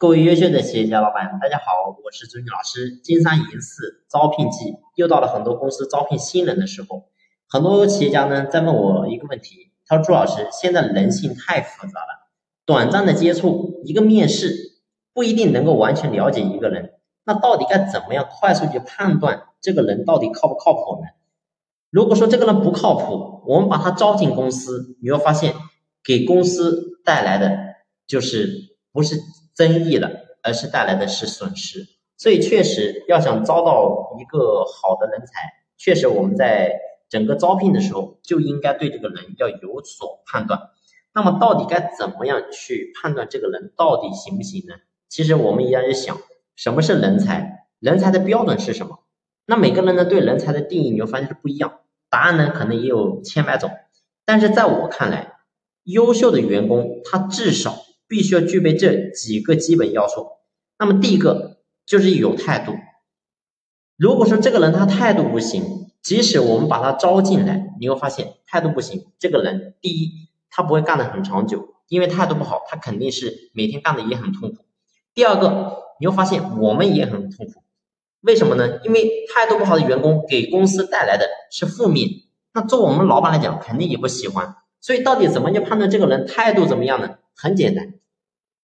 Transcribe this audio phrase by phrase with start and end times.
[0.00, 3.00] 各位优秀的企业家老板，大家好，我是朱军老师。
[3.02, 7.06] 金三银四招聘季又到了很多公司招聘新人的时候，
[7.48, 12.28] 很多企业家呢在问我一个问题，他说朱老师，现在人性太复杂了，
[12.64, 14.54] 短暂的接触一个面试
[15.12, 16.92] 不一定能够完全了解一个人，
[17.24, 21.08] 那到底该怎么样快速去判断这个人到底靠不靠谱呢？
[21.90, 25.54] 如果说这个人不靠谱，我们把他招进公司，你会发现
[26.04, 27.58] 给公司带来的
[28.06, 29.16] 就是不是。
[29.58, 30.08] 增益了，
[30.44, 31.84] 而是带来的是损失。
[32.16, 35.32] 所以确实要想招到一个好的人才，
[35.76, 40.60] 确实我们在整个招聘的时候就应该对这个人要有所判断。
[41.12, 44.74] 那么到底该怎么样去判断这个人到底行不行呢？
[45.08, 46.16] 其实我们一样要想，
[46.54, 47.66] 什么是人才？
[47.80, 49.00] 人才的标准是什么？
[49.44, 51.80] 那每个人呢对人才的定义，你会发现是不一样。
[52.08, 53.72] 答案呢可能也有千百种。
[54.24, 55.32] 但是在我看来，
[55.82, 57.87] 优秀的员工他至少。
[58.08, 60.26] 必须要具备这几个基本要素。
[60.78, 62.72] 那么第一个就是有态度。
[63.96, 70.12] 如果说这个人他态度不行，即使我们把他招进来，你会发现态度不行，这个人第一
[70.50, 74.64] 他不会干得很长久，因为态度不好，他肯定是每天干的也很痛苦。
[75.14, 77.62] 第二个，你会发现我们也很痛苦。
[78.20, 78.80] 为什么呢？
[78.84, 82.08] 因为态度不好的员工给公司带来的是负面，
[82.54, 84.56] 那做我们老板来讲肯定也不喜欢。
[84.80, 87.16] 所以到底怎么去判断这个人态度怎么样呢？
[87.40, 87.94] 很简单。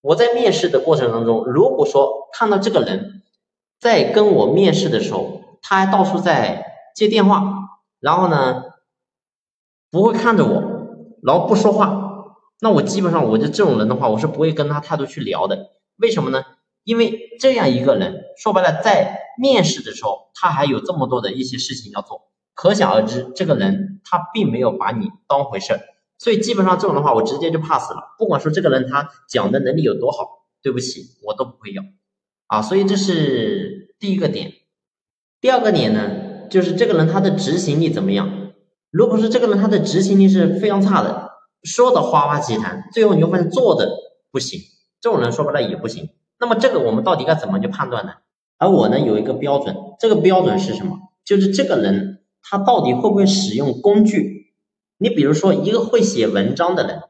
[0.00, 3.22] 我在面试的过程当中，如果说看到这个人
[3.78, 6.64] 在跟我面试的时候，他还到处在
[6.94, 7.44] 接电话，
[8.00, 8.64] 然后呢
[9.90, 10.62] 不会看着我，
[11.22, 15.72] 然后不说话，那我基本上我就这种人的话，我是不会跟他态度去聊的。
[15.96, 16.42] 为什么呢？
[16.82, 25.80] 因为这样一个人，说白了，在面试的时候，他还有这么多的一些事情要做，可想而知，这个人他并没有把你当回事儿。
[26.22, 28.14] 所以基本上这种的话，我直接就 pass 了。
[28.16, 31.82] 不管说这个人他讲的能力有多好，对不起，我都不会要
[32.46, 32.62] 啊。
[32.62, 34.52] 所以这是第一个点。
[35.40, 38.52] 第二个点呢，就是这个人他的执行力怎么样？
[38.92, 41.32] 如果说这个人他的执行力是非常差的，
[41.64, 43.90] 说的花花齐谈，最后你会发现做的
[44.30, 44.60] 不行，
[45.00, 46.08] 这种人说白了也不行。
[46.38, 48.12] 那么这个我们到底该怎么去判断呢？
[48.58, 51.00] 而我呢有一个标准，这个标准是什么？
[51.24, 54.41] 就是这个人他到底会不会使用工具？
[55.02, 57.02] 你比如说一个会写文章的人，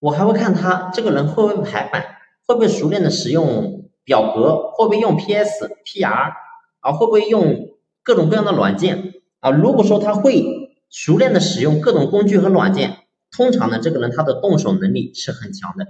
[0.00, 6.34] 我还会看他这个人会不会排版，会不会熟练的使用表格，会不会用 PS、PR
[6.80, 7.70] 啊，会不会用
[8.02, 9.50] 各种各样的软件啊？
[9.50, 12.98] 如果说他会熟练的使用各种工具和软件，
[13.34, 15.86] 通常呢，这个人他的动手能力是很强的。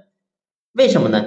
[0.75, 1.26] 为什么呢？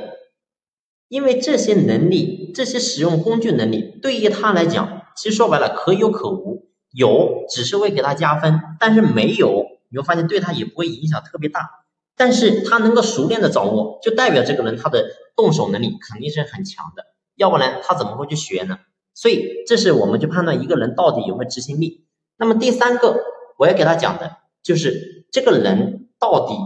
[1.10, 9.75] 因为这些能力，这些使用工具能力，对于他来讲，其实说白了可有可无，有只是会给他加分，但是没有。
[9.96, 11.70] 你会发现对他也不会影响特别大，
[12.18, 15.08] 但是他能够熟练的掌握，就代表这个人他的
[15.38, 17.06] 动手能力肯定是很强的，
[17.38, 18.80] 要不然他怎么会去学呢？
[19.14, 22.06] 所以这是我们去判断一个人到底有没有执行力。
[22.36, 23.24] 那么第三个
[23.58, 26.58] 我要给他讲的就是这个人到底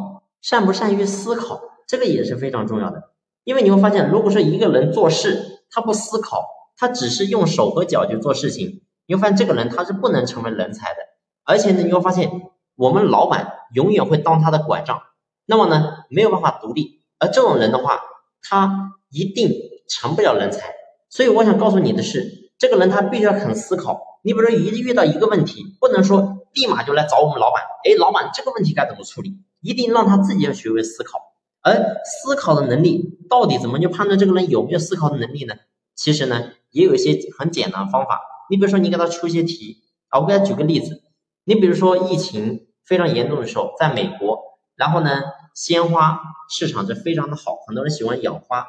[0.41, 3.11] 善不善于思考，这个也是非常重要的。
[3.43, 6.43] 因为你会发现，如果说一个人做事他不思考，
[6.75, 10.97] 他只是用手和脚去做事情，你会发现这个人他是不能成为人才的。
[11.43, 12.31] 而且呢，你会发现。
[12.79, 15.01] 我们老板永远会当他的拐杖，
[15.45, 17.99] 那么呢没有办法独立，而这种人的话，
[18.41, 19.51] 他一定
[19.89, 20.75] 成不了人才。
[21.09, 24.21] 所以我想告诉你的是，这个人他必须要肯思考。
[24.23, 29.33] 你比如说一遇到一个问题，不能说立马就来找我们老板，哎，老板这个问题该怎么处理？
[29.59, 31.19] 一定让他自己要学会思考。
[31.61, 31.73] 而
[32.05, 35.55] 思考的能力到底怎么去判断这个人有没有思考的能力呢？
[35.95, 38.21] 其实呢也有一些很简单的方法。
[38.49, 41.01] 你比如说你给他出一些题啊，我给他举个例子，
[41.43, 42.67] 你比如说疫情。
[42.89, 45.21] 非常严重的时候，在美国，然后呢，
[45.53, 46.19] 鲜花
[46.49, 48.65] 市场是非常的好，很多人喜欢养花。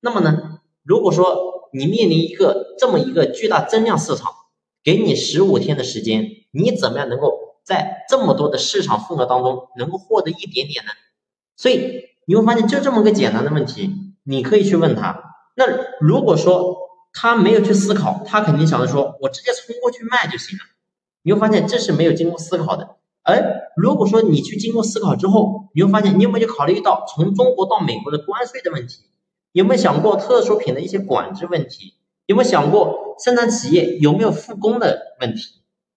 [0.00, 4.32] 那么呢，如果说你面临一个这么一个巨大增量市场，
[4.82, 10.92] 给你十五天的时间，你怎么样能够在这么多的市场份额当中能够获得一点点呢？
[11.54, 13.90] 所以你会发现，就这么个简单的问题，
[14.24, 15.22] 你可以去问他。
[15.56, 15.66] 那
[16.00, 16.78] 如果说
[17.12, 20.64] 他没有去思考，他肯定想着说我直接冲过去卖就行了。
[21.20, 22.96] 你会发现这是没有经过思考的。
[23.28, 29.02] 而如果说你去经过思考之后，你会发现你有没有考虑到从中国到美国的关税的问题？
[29.52, 31.92] 有没有想过特殊品的一些管制问题？
[32.24, 35.42] 有没有想过生产企业有没有复工的问题？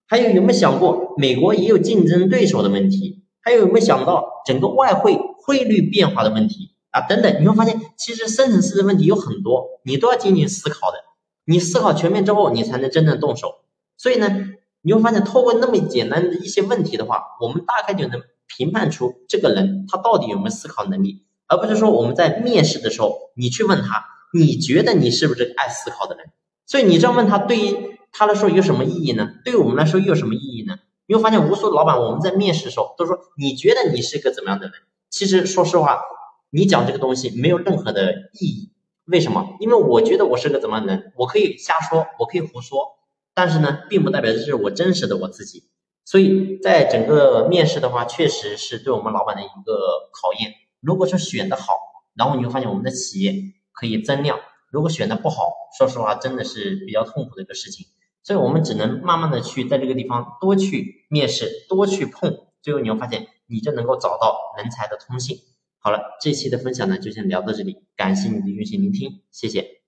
[0.08, 3.24] 还有有没有想过美国也有竞争对手的问题？
[3.40, 7.00] 还有有没有想到整个外汇汇率变化的问题啊？
[7.08, 10.98] 等等，你会发现其实深层次的问题有很多，你都要进行思考的。
[11.46, 13.62] 你思考全面之后，你才能真正动手。
[13.96, 14.50] 所以呢？
[14.82, 26.32] 你会发现，透过那么简单的一些问题的话，我们大概就能评判出这个人他到底有没有思考能力，而不是说我们在面试的时候，你去问他，你觉得你是不是爱思考的人？
[26.66, 29.30] 所以你这样问他，对于他来说有什么意义呢？
[29.46, 30.78] 对于我们来说又有什么意义呢？
[31.08, 34.74] 你会发现，无数老板我们在面试的时候都说，你觉得你是个怎么样的人？
[35.10, 36.00] 其实说实话，
[36.50, 38.72] 你讲这个东西没有任何的意义。
[39.06, 39.58] 为什么？
[39.60, 42.80] 因为我觉得我是个怎么样的人，我可以瞎说，我可以胡说，
[43.34, 45.64] 但是呢，并不代表这是我真实的我自己。
[46.04, 50.54] 所以在整个面试的话，确实是对我们老板的一个考验。
[50.82, 51.74] 如果说选的好，
[52.16, 53.36] 然后你会发现我们的企业
[53.72, 54.38] 可以增量；
[54.72, 57.86] 如果选的不好，说实话，真的是比较痛苦的一个事情。
[58.24, 65.38] 所以我们只能慢慢的去在这个地方多去面试，多去碰，最后你会发现，你就能够找到人才的通信。
[65.80, 69.81] 好了，这期的分享呢就先聊到这里，感谢你的用心聆听，谢谢。